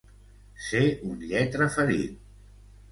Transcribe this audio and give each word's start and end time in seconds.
Ser 0.69 0.81
un 1.11 1.21
lletraferit. 1.29 2.21